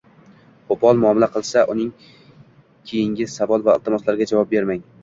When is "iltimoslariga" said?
3.81-4.31